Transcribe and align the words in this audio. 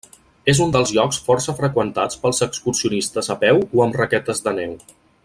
És 0.53 0.61
un 0.63 0.71
dels 0.75 0.93
llocs 0.95 1.19
força 1.27 1.55
freqüentats 1.59 2.19
pels 2.23 2.43
excursionistes 2.49 3.33
a 3.37 3.41
peu 3.45 3.63
o 3.81 3.85
amb 3.87 4.01
raquetes 4.03 4.47
de 4.49 4.55
neu. 4.63 4.79